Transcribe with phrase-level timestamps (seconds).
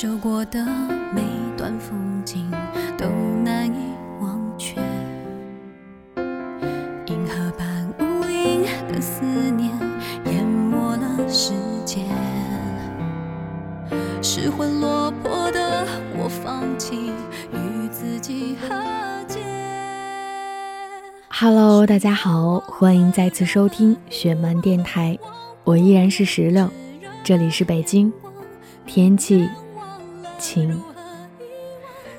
[0.00, 0.64] 吸收过的
[1.14, 1.22] 每
[1.58, 2.50] 段风景
[2.96, 3.06] 都
[3.44, 3.92] 难以
[4.22, 4.80] 忘却。
[7.04, 9.78] 银河般无垠的思念
[10.24, 11.52] 淹没了时
[11.84, 12.06] 间，
[14.22, 15.86] 失魂落魄的
[16.16, 17.12] 我放弃
[17.52, 18.74] 与自己和
[19.28, 19.38] 解。
[21.28, 25.18] Hello，大家好，欢迎再次收听雪漫电台，
[25.62, 26.70] 我依然是石榴，
[27.22, 28.10] 这里是北京，
[28.86, 29.46] 天气
[30.40, 30.82] 情。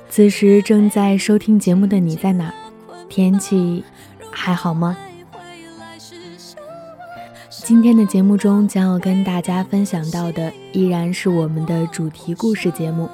[0.10, 2.54] 此时正在收听节目的你在哪？
[3.10, 3.84] 天气
[4.32, 4.96] 还好吗？
[7.50, 13.10] 今天的节目中将要跟大家分享到的依然是我们的主题故事节目。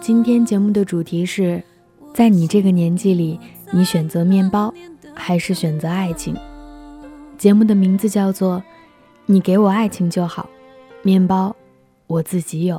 [0.00, 1.62] 今天节目的主题是，
[2.12, 3.38] 在你这个年纪里，
[3.72, 4.72] 你选择面包
[5.14, 6.36] 还是选择爱情？
[7.36, 8.58] 节目的名字叫做
[9.26, 10.48] 《你给我爱情就好，
[11.02, 11.54] 面包
[12.06, 12.76] 我自己有》。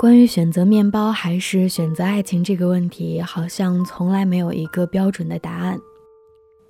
[0.00, 5.78] 关于选择面包还是选择爱情这个问题，好像从来没有一个标准的答案。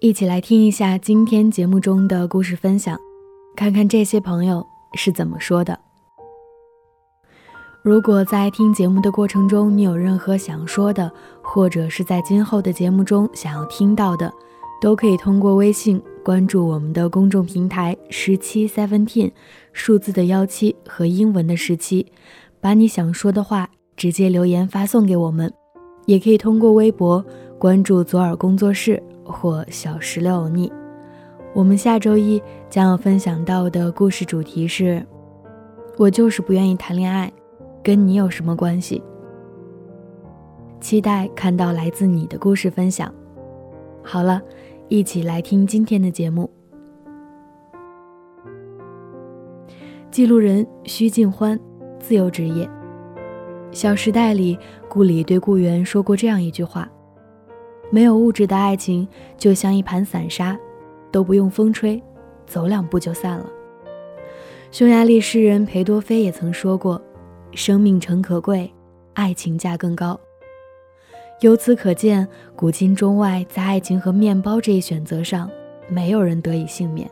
[0.01, 2.99] 一起来听一下今天节目中的故事分享，
[3.55, 5.79] 看看这些朋友是怎么说的。
[7.85, 11.09] 如果在听节目的过程中，你有任何想说的，
[11.41, 14.29] 或者是在今后的节目中想要听到的，
[14.83, 19.31] 都可以通过微信关注我们的公众平台十七 seventeen，
[19.73, 22.05] 数字的幺七和英文的十七，
[22.61, 25.53] 把你想说的话直接留言发送给我们，
[26.07, 27.25] 也可以通过微博
[27.59, 30.71] 关注左耳工作室或小石榴欧尼。
[31.55, 35.05] 我们下周一将要分享到的故事主题是：
[35.97, 37.33] 我就是不愿意谈恋爱。
[37.83, 39.03] 跟你有什么关系？
[40.83, 43.11] 期待看到来自你的故事分享。
[44.03, 44.43] 好了，
[44.89, 46.51] 一起来听今天的节目。
[50.11, 51.59] 记录人徐静欢，
[52.01, 52.67] 自由职业。
[53.71, 56.91] 《小时代》里，顾里对顾源说过这样一句话
[57.91, 59.07] ：“没有物质的爱情，
[59.39, 60.59] 就像一盘散沙，
[61.13, 62.03] 都不用风吹，
[62.47, 63.47] 走两步就散了。”
[64.73, 67.01] 匈牙利诗人裴多菲也曾说过。
[67.53, 68.73] 生命诚可贵，
[69.15, 70.19] 爱情价更高。
[71.41, 75.51] 由此可见，古今中外，在爱情和面包这一选择上，
[75.89, 77.11] 没有人得以幸免。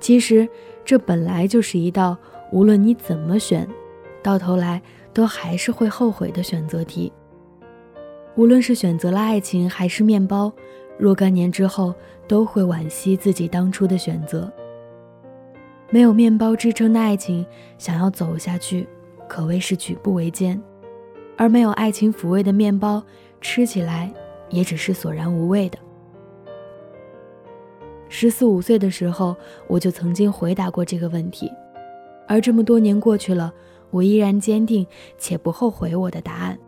[0.00, 0.48] 其实，
[0.84, 2.16] 这本来就是一道
[2.52, 3.68] 无论你怎么选，
[4.22, 4.80] 到头来
[5.12, 7.12] 都还是会后悔的选择题。
[8.36, 10.52] 无论是选择了爱情还是面包，
[10.98, 11.94] 若干年之后，
[12.28, 14.50] 都会惋惜自己当初的选择。
[15.90, 17.46] 没有面包支撑的爱情，
[17.78, 18.86] 想要走下去，
[19.28, 20.60] 可谓是举步维艰；
[21.36, 23.02] 而没有爱情抚慰的面包，
[23.40, 24.12] 吃起来
[24.50, 25.78] 也只是索然无味的。
[28.08, 29.36] 十四五岁的时候，
[29.66, 31.50] 我就曾经回答过这个问题，
[32.28, 33.52] 而这么多年过去了，
[33.90, 34.86] 我依然坚定
[35.18, 36.58] 且不后悔我的答案。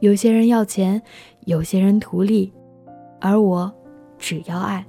[0.00, 1.00] 有些人要钱，
[1.46, 2.52] 有些人图利，
[3.20, 3.72] 而我
[4.18, 4.84] 只要爱。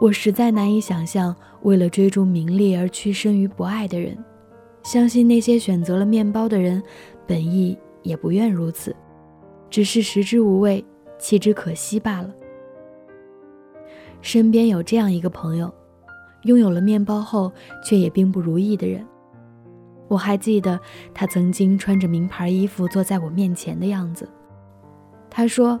[0.00, 4.16] 我实在难以想象，为了追逐名利而屈身于不爱的人。
[4.82, 6.82] 相信那些选择了面包的人，
[7.26, 8.96] 本意也不愿如此，
[9.68, 10.82] 只是食之无味，
[11.18, 12.34] 弃之可惜罢了。
[14.22, 15.70] 身边有这样一个朋友，
[16.42, 17.52] 拥有了面包后，
[17.84, 19.06] 却也并不如意的人。
[20.08, 20.78] 我还记得
[21.14, 24.28] 他曾经穿着名牌衣服坐在我面前的样子。
[25.30, 25.78] 他说：“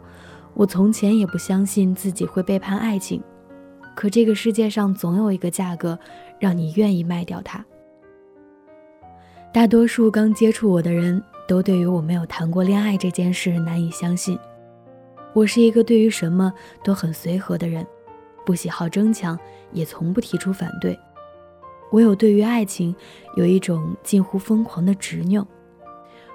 [0.54, 3.22] 我从前也不相信自己会背叛爱情。”
[3.96, 5.98] 可这个世界上总有一个价格，
[6.38, 7.64] 让你愿意卖掉它。
[9.52, 14.38] 大多数刚接触我的人都对于我没有谈过恋爱这件事难以相信。
[15.32, 16.52] 我是一个对于什么
[16.84, 17.84] 都很随和的人，
[18.44, 19.38] 不喜好争抢，
[19.72, 20.98] 也从不提出反对。
[21.92, 22.94] 唯有对于爱情
[23.36, 25.46] 有一种近乎疯狂的执拗。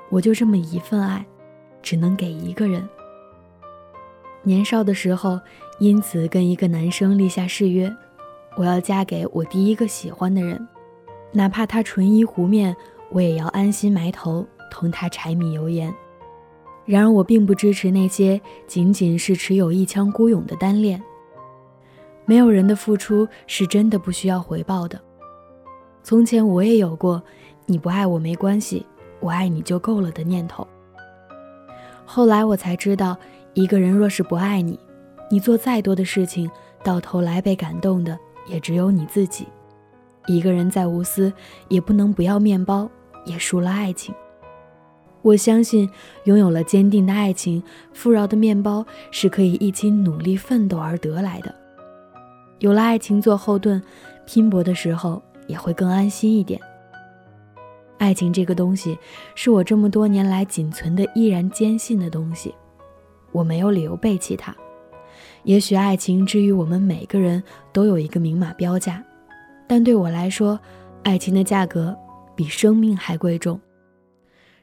[0.09, 1.25] 我就这么一份爱，
[1.81, 2.87] 只能给一个人。
[4.43, 5.39] 年少的时候。
[5.77, 7.93] 因此，跟一个男生立下誓约，
[8.55, 10.65] 我要嫁给我第一个喜欢的人，
[11.33, 12.73] 哪怕他纯衣糊面，
[13.11, 15.93] 我也要安心埋头同他柴米油盐。
[16.85, 21.03] 然而，我并不支持那些仅仅是持有一腔孤勇的单恋。
[22.25, 24.99] 没有人的付出是真的不需要回报的。
[26.03, 27.21] 从前我也有过
[27.65, 28.85] “你不爱我没关系，
[29.19, 30.67] 我爱你就够了”的念头。
[32.05, 33.17] 后来我才知道，
[33.53, 34.79] 一个人若是不爱你，
[35.31, 36.49] 你做再多的事情，
[36.83, 38.17] 到头来被感动的
[38.47, 39.47] 也只有你自己。
[40.27, 41.31] 一个人再无私，
[41.67, 42.89] 也不能不要面包，
[43.25, 44.13] 也输了爱情。
[45.23, 45.89] 我相信，
[46.25, 47.63] 拥有了坚定的爱情，
[47.93, 51.53] 富饶的面包是可以一起努力奋斗而得来的。
[52.65, 53.79] 有了爱情做后盾，
[54.25, 56.59] 拼搏的时候也会更安心一点。
[57.99, 58.97] 爱情这个东西，
[59.35, 62.55] 是我这么多年来仅存的、依然坚信的东西。
[63.31, 64.55] 我没有理由背弃它。
[65.43, 69.03] 也许爱情之于我们每个人都有一个明码标价，
[69.67, 70.59] 但对我来说，
[71.03, 71.95] 爱情的价格
[72.35, 73.61] 比生命还贵重。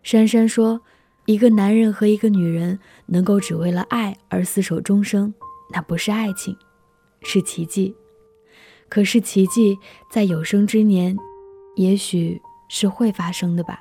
[0.03, 0.81] 珊珊说
[1.27, 2.77] ：“一个男人和一个女人
[3.07, 5.33] 能够只为了爱而厮守终生，
[5.73, 6.57] 那不是爱情，
[7.23, 7.95] 是奇迹。
[8.89, 9.79] 可是奇迹
[10.11, 11.17] 在有生之年，
[11.77, 13.79] 也许是会发生的吧。”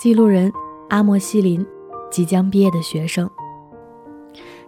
[0.00, 0.52] 记录人。
[0.90, 1.64] 阿莫西林，
[2.10, 3.30] 即将毕业的学生，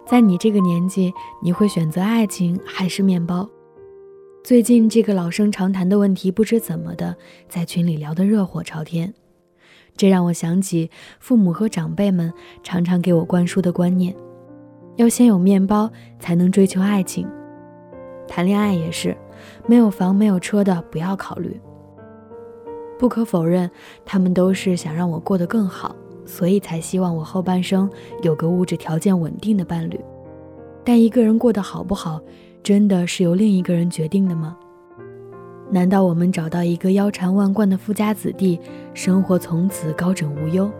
[0.07, 3.49] 在你这个年纪，你会选择爱情还是面包？
[4.41, 7.17] 最近这个老生常谈的问题，不知怎么的，
[7.49, 9.13] 在群里聊得热火朝天。
[9.97, 14.15] 这让我想起父母和长辈们常常给我灌输的观念：
[14.95, 17.27] 要先有面包，才能追求爱情。
[18.27, 19.15] 谈恋爱也是，
[19.67, 21.59] 没有房没有车的不要考虑。
[22.99, 23.69] 不可否认，
[24.05, 25.95] 他们都是想让我过得更好。
[26.25, 27.89] 所以才希望我后半生
[28.21, 29.99] 有个物质条件稳定的伴侣，
[30.81, 32.21] 但一个人过得好不好，
[32.63, 34.57] 真的是由另一个人决定的吗？
[35.69, 38.57] 难道我们找到一个腰缠万贯的富家子弟，
[38.93, 40.71] 生活从此高枕无忧？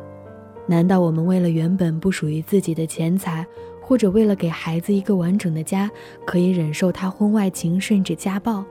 [0.65, 3.45] 难道我们为了原本不属于自己的钱财，
[3.85, 5.91] 或者为了给孩子一个完整的家，
[6.25, 8.63] 可以忍受他婚外情甚至家暴？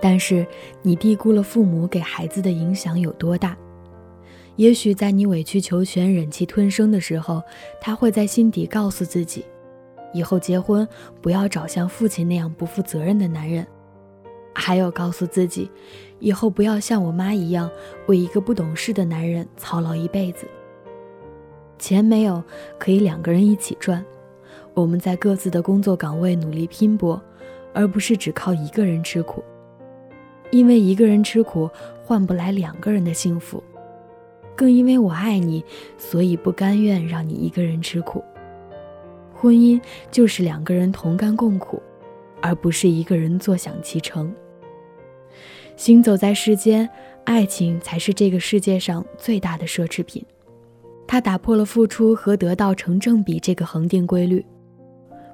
[0.00, 0.46] 但是
[0.80, 3.56] 你低估了父母给孩子的影响有多大。
[4.56, 7.42] 也许在你委曲求全、忍气吞声的时候，
[7.80, 9.44] 他会在心底告诉自己，
[10.12, 10.86] 以后结婚
[11.20, 13.64] 不要找像父亲那样不负责任的男人；
[14.54, 15.70] 还有告诉自己，
[16.18, 17.70] 以后不要像我妈一样
[18.06, 20.46] 为一个不懂事的男人操劳一辈子。
[21.78, 22.42] 钱没有，
[22.78, 24.04] 可以两个人一起赚。
[24.74, 27.20] 我们在各自的工作岗位努力拼搏，
[27.72, 29.42] 而不是只靠一个人吃苦。
[30.50, 31.68] 因为一个人吃苦
[32.04, 33.62] 换不来两个人的幸福。
[34.54, 35.64] 更因为我爱你，
[35.96, 38.22] 所以不甘愿让你一个人吃苦。
[39.32, 39.80] 婚姻
[40.10, 41.82] 就是两个人同甘共苦，
[42.40, 44.32] 而不是一个人坐享其成。
[45.74, 46.88] 行走在世间，
[47.24, 50.24] 爱情才是这个世界上最大的奢侈品。
[51.06, 54.44] 它打破了付出和得到成正比这个恒定规律。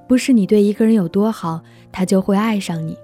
[0.09, 1.61] 不是你对一个人有多好，
[1.91, 2.97] 他就会爱上你。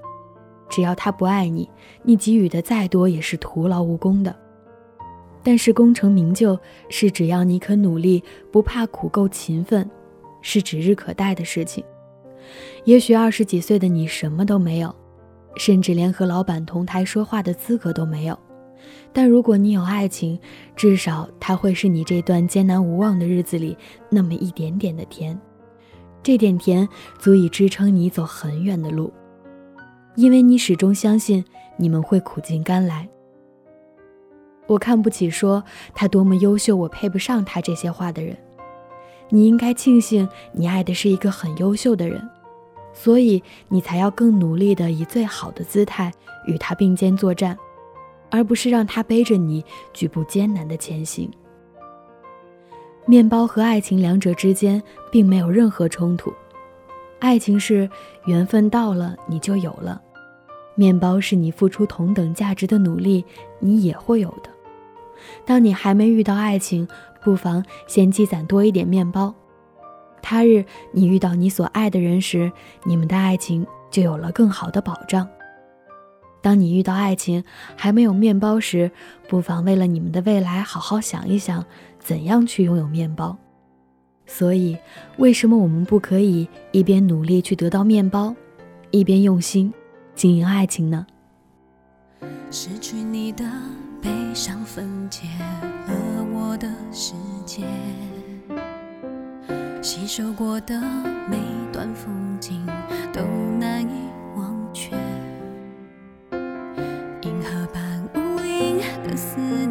[0.67, 1.69] 只要他不爱你，
[2.01, 4.35] 你给予的再多也是徒劳无功的。
[5.43, 6.57] 但是功成名就，
[6.89, 9.87] 是只要你肯努力，不怕苦，够勤奋，
[10.41, 11.85] 是指日可待的事情。
[12.85, 14.93] 也许二十几岁的你什么都没有，
[15.57, 18.35] 甚至连和老板同台说话的资格都没有。
[19.13, 20.39] 但如果你有爱情，
[20.75, 23.77] 至少它会是你这段艰难无望的日子里
[24.09, 25.39] 那么一点点的甜。
[26.25, 26.89] 这点甜
[27.19, 29.13] 足以支撑你走很远的路，
[30.16, 31.45] 因为你始终相信
[31.77, 33.07] 你们会苦尽甘来。
[34.66, 35.63] 我看不起说
[35.94, 38.36] 他多么优秀，我配不上他这些话的人。
[39.30, 42.27] 你应该庆幸你爱的是一个很优秀的人，
[42.91, 46.12] 所以你才要更努力的以最好的姿态
[46.48, 47.55] 与他并肩作战，
[48.32, 49.63] 而不是让他背着你
[49.94, 51.29] 举步艰难的前行。
[53.07, 54.81] 面包和爱情两者之间
[55.12, 56.33] 并没有任何冲突，
[57.19, 57.88] 爱情是
[58.25, 60.01] 缘分到了你就有了，
[60.74, 63.24] 面包是你付出同等价值的努力
[63.59, 64.50] 你也会有的。
[65.45, 66.88] 当你还没遇到爱情，
[67.24, 69.33] 不妨先积攒多一点面包。
[70.21, 72.51] 他日你遇到你所爱的人时，
[72.83, 75.27] 你们的爱情就有了更好的保障。
[76.41, 77.43] 当你遇到爱情
[77.75, 78.91] 还没有面包时，
[79.27, 81.65] 不妨为了你们的未来好好想一想，
[82.05, 83.35] 怎样去拥有面包。
[84.27, 84.77] 所以，
[85.17, 88.35] 为什么我们不可以一边努力去得到面包，
[88.91, 89.74] 一边用心
[90.13, 91.07] 经营爱情呢？
[92.51, 93.43] 失去你的。
[94.01, 97.63] 悲伤分解了我的世界，
[99.81, 100.79] 吸收过的
[101.27, 101.39] 每
[101.74, 102.63] 段风景
[103.12, 103.24] 都
[103.59, 104.95] 难以忘却。
[107.24, 109.64] 银河般无垠的思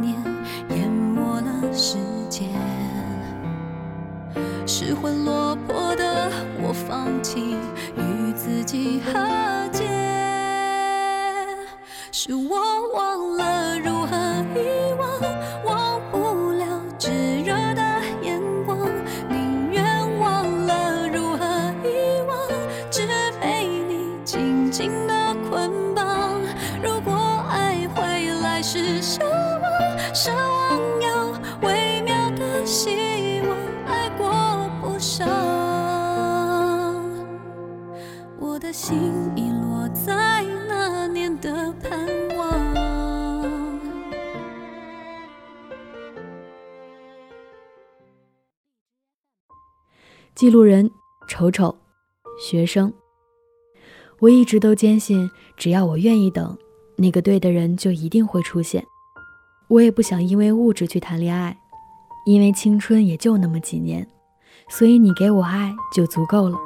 [32.75, 32.91] 希
[33.43, 35.25] 望爱过不少
[38.37, 38.99] 我的心
[39.37, 42.75] 遗落在那年的盼望。
[50.35, 50.91] 记录人
[51.29, 51.79] 丑丑
[52.41, 52.93] 学生。
[54.19, 56.59] 我一直都坚信只要我愿意等
[56.97, 58.85] 那个对的人就一定会出现。
[59.69, 61.57] 我也不想因为物质去谈恋爱
[62.25, 64.07] 因为青春也就那么几年，
[64.69, 66.59] 所以你给我爱就足够了。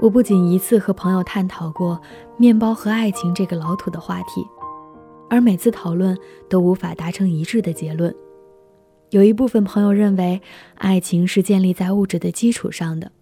[0.00, 2.00] 我不仅一次和朋友探讨过
[2.36, 4.44] 面包和爱情这个老土的话题，
[5.30, 6.18] 而每次讨论
[6.48, 8.14] 都无法达成一致的结论。
[9.10, 10.40] 有一部分朋友认为，
[10.74, 13.12] 爱情是建立在物质的基础上的。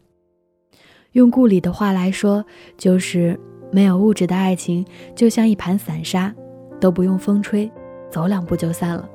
[1.13, 2.43] 用顾里的话来说，
[2.79, 3.39] 就是
[3.71, 6.35] 没有物质的爱情，就像一盘散沙，
[6.81, 7.71] 都不用风吹，
[8.11, 9.07] 走两步就散了。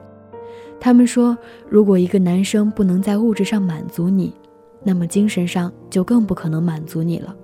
[0.80, 1.38] 他们说，
[1.70, 4.34] 如果一个男生不能在物质上满足你，
[4.84, 7.36] 那么精神上就更不可能满足你了。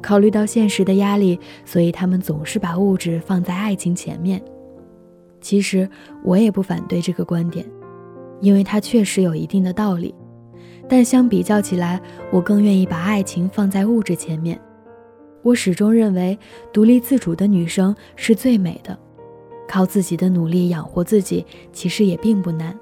[0.00, 4.42] 考虑到现实的压力，所以他们总是把物质放在爱情前面。
[5.40, 5.88] 其实
[6.24, 7.64] 我也不反对这个观点，
[8.40, 10.14] 因为它确实有一定的道理。
[10.88, 12.00] 但相比较起来，
[12.30, 14.60] 我更愿意把爱情放在物质前面。
[15.42, 16.36] 我始终认为，
[16.72, 18.98] 独立自主的女生是最美的。
[19.68, 22.76] 靠自己的努力养活自己，其实也并不难。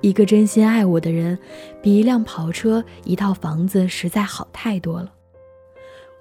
[0.00, 1.38] 一个真心爱我的人，
[1.82, 5.12] 比一辆跑车、一套房子实在好太多了。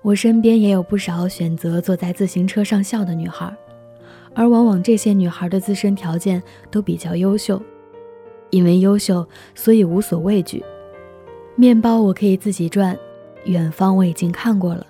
[0.01, 3.51] 我身边也有不少选择坐在自行车上笑的女孩，
[4.33, 7.61] 而往往这些女孩的自身条件都比较优秀，
[8.49, 10.63] 因为优秀，所以无所畏惧。
[11.55, 12.97] 面包我可以自己赚，
[13.45, 14.85] 远方我已经看过了，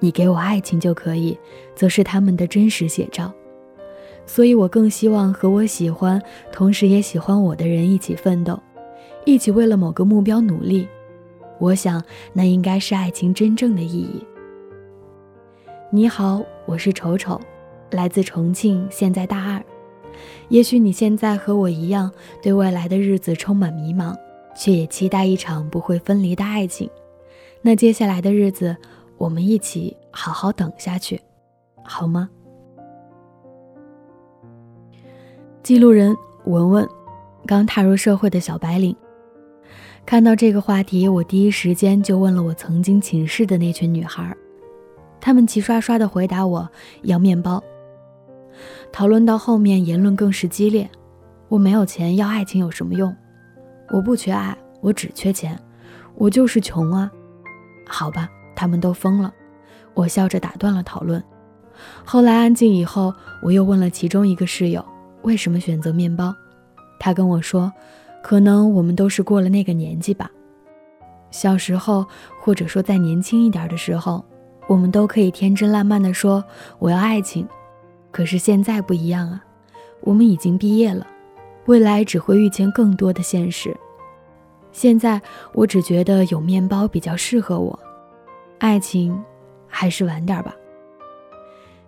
[0.00, 1.38] 你给我爱情就可以，
[1.74, 3.32] 则是他们的真实写照。
[4.26, 8.58] 所以我更希望和我喜欢，同时也喜欢我的人一起奋斗，
[9.24, 10.88] 一起为了某个目标努力。
[11.58, 12.02] 我想，
[12.32, 14.24] 那应该是爱情真正的意义。
[15.90, 17.40] 你好，我是丑丑，
[17.90, 19.62] 来自重庆，现在大二。
[20.48, 22.10] 也许你现在和我一样，
[22.42, 24.16] 对未来的日子充满迷茫，
[24.56, 26.90] 却也期待一场不会分离的爱情。
[27.62, 28.76] 那接下来的日子，
[29.16, 31.20] 我们一起好好等下去，
[31.84, 32.28] 好吗？
[35.64, 36.86] 记录人文文，
[37.46, 38.94] 刚踏入社会的小白领。
[40.04, 44.36] 看到这个话题，我第一时间就问了我曾经寝室的那群女孩。
[45.22, 46.68] 她们齐刷刷地回答我
[47.00, 47.64] 要面包。
[48.92, 50.86] 讨论到后面，言论更是激烈。
[51.48, 53.16] 我没有钱，要爱情有什么用？
[53.88, 55.58] 我不缺爱，我只缺钱。
[56.14, 57.10] 我就是穷啊。
[57.86, 59.32] 好吧，他们都疯了。
[59.94, 61.24] 我笑着打断了讨论。
[62.04, 64.84] 后来安静以后，我又问了其中一个室友
[65.24, 66.32] 为什么选择面包。
[66.98, 67.70] 他跟我说，
[68.22, 70.30] 可能我们都是过了那个年纪吧。
[71.30, 72.06] 小时候，
[72.40, 74.24] 或者说再年轻一点的时候。
[74.66, 76.42] 我们都可以天真烂漫地说
[76.78, 77.46] 我要爱情，
[78.10, 79.44] 可是现在不一样啊，
[80.00, 81.06] 我们已经毕业了，
[81.66, 83.76] 未来只会遇见更多的现实。
[84.72, 85.20] 现在
[85.52, 87.78] 我只觉得有面包比较适合我，
[88.58, 89.22] 爱情
[89.68, 90.54] 还是晚点吧。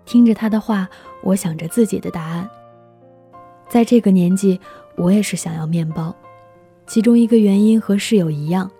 [0.04, 0.86] 听着他的话，
[1.22, 2.46] 我想着自己的答案。
[3.68, 4.58] 在这个年纪，
[4.96, 6.14] 我也是想要面包，
[6.86, 8.70] 其中一个原因和室友一样，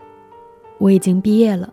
[0.79, 1.73] 我已经毕业了。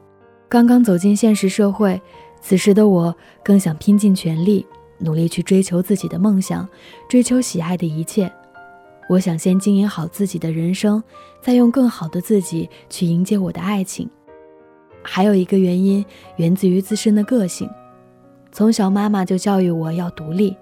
[0.49, 1.99] 刚刚走进现实社会，
[2.41, 4.65] 此时的我更想拼尽全力，
[4.99, 6.67] 努力去追求自己的梦想，
[7.07, 8.31] 追求喜爱的一切。
[9.09, 11.03] 我想先经营好自己的人生，
[11.41, 14.09] 再用更好的自己去迎接我的爱情。
[15.01, 16.05] 还有一个原因
[16.37, 17.69] 源自于自身的个性，
[18.51, 20.55] 从小妈妈就教育我要独立，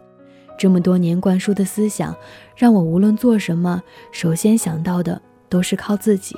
[0.62, 2.16] 这么多年灌输的思想，
[2.56, 6.36] 让我无论做什么，首先想到的都是靠自己。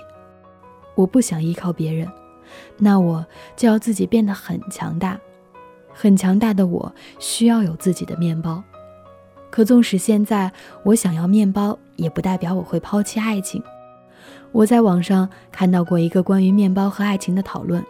[0.95, 2.07] 我不想依靠别人。
[2.77, 3.25] 那我
[3.57, 5.19] 就要自己变得很强大，
[5.93, 8.63] 很强大的我需要有自己的面包。
[9.51, 10.49] 可纵使现在
[10.83, 13.61] 我想要面包，也不代表我会抛弃爱情。
[14.53, 17.83] 我在网上看到过一个关于面包和爱情的讨论，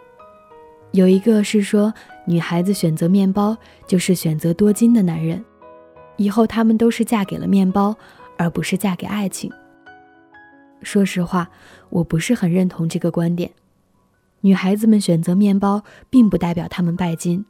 [0.90, 1.94] 有一个是说
[2.26, 5.44] 女孩子选择面包就是选择多金的男人，
[6.16, 7.96] 以后她们都是嫁给了面包，
[8.36, 9.52] 而不是嫁给爱情。
[10.82, 11.48] 说实话，
[11.90, 13.50] 我不是很认同这个观点。
[14.42, 17.44] 女孩子们选择面包，并不代表她们拜金，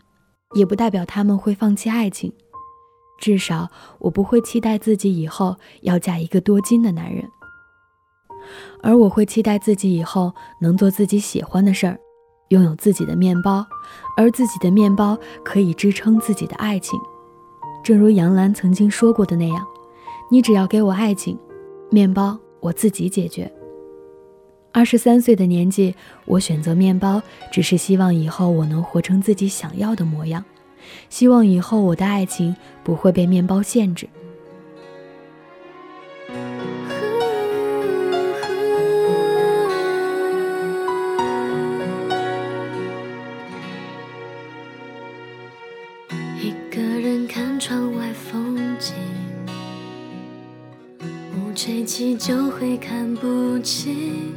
[0.54, 2.32] 也不代表她们会放弃爱情。
[3.18, 7.28] 至少我不会期待自己以后要嫁一个多金的男人，
[8.82, 11.98] 而我会期待自己以后能做自己喜欢的事儿，
[12.48, 13.66] 拥有自己的面包，
[14.16, 17.00] 而自己的面包可以支撑自己的爱情。
[17.84, 19.62] 正如杨澜曾经说过的那样
[20.32, 21.38] ：“你只要给我爱情，
[21.90, 23.52] 面包我自己解决。”
[24.72, 27.20] 二十三岁的年纪，我选择面包，
[27.52, 30.42] 只是希望以后我能活成自己想要的模样，
[31.10, 34.08] 希望以后我的爱情不会被面包限制。
[51.64, 54.34] 吹起就会看不清。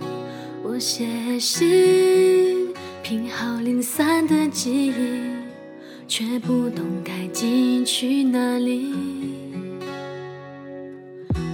[0.63, 4.93] 我写信，拼好零散的记忆，
[6.07, 8.93] 却不懂该寄去哪里。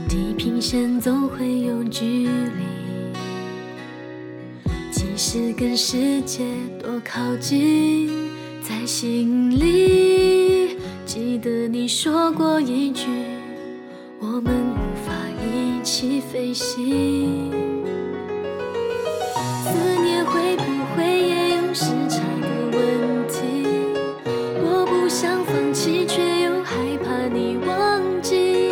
[0.08, 3.12] 地平线总会有距离，
[4.92, 6.46] 即使跟世界
[6.80, 8.12] 多靠近，
[8.62, 13.08] 在心里记得你说过一句，
[14.20, 14.54] 我们
[15.84, 17.52] 起飞行
[19.36, 20.64] 思念会不
[20.96, 23.68] 会也有时差的问题
[24.64, 26.74] 我不想放弃却又害
[27.04, 28.72] 怕你忘记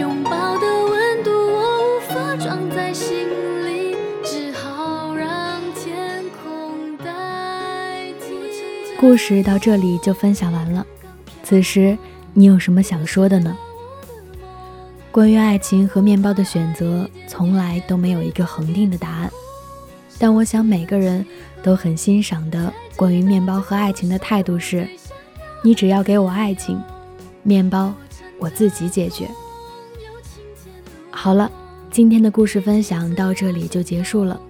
[0.00, 3.28] 拥抱的温度我无法装在心
[3.66, 10.86] 里只好让天空代替故事到这里就分享完了。
[11.42, 11.98] 此时
[12.32, 13.54] 你有什么想说的呢？
[15.12, 19.30] 关于爱情和面包的选择，从来都没有一个恒定的答案。
[20.18, 21.24] 但我想每个人
[21.62, 24.88] 都很欣赏的关于面包和爱情的态度是：
[25.62, 26.80] 你只要给我爱情，
[27.42, 27.92] 面包
[28.38, 29.28] 我自己解决。
[31.10, 31.52] 好了，
[31.90, 34.40] 今天的故事分享到这里就结束了。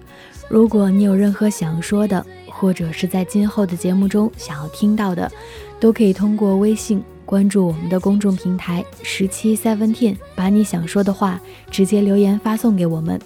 [0.47, 5.29] 如果你有任何想说的，或者是在今后的节目中想要听到的，
[5.77, 11.41] 都可以通过微信关注我们的公众平台十七 seventeen，把你想说的话
[11.71, 13.17] 直接留言发送给我们；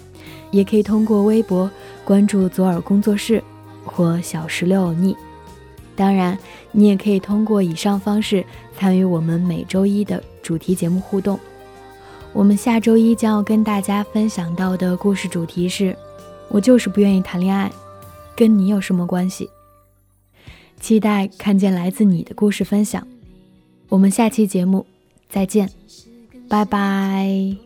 [0.50, 1.70] 也可以通过微博
[2.06, 3.44] 关注左耳工作室
[3.84, 5.14] 或小石榴欧尼。
[5.94, 6.38] 当然，
[6.72, 8.42] 你也可以通过以上方式
[8.78, 11.38] 参与我们每周一的主题节目互动。
[12.32, 15.94] 我们下周一将要跟大家分享到的故事主题是：
[16.48, 17.70] 我就是不愿意谈恋爱。
[18.34, 19.50] 跟你有什么关系？
[20.80, 23.06] 期待看见来自你的故事分享。
[23.88, 24.86] 我们下期节目
[25.30, 25.70] 再见，
[26.48, 27.56] 拜拜。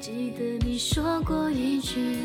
[0.00, 2.16] 记得你说过一句，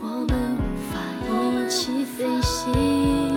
[0.00, 0.60] 我们无
[0.92, 3.29] 法一起飞行。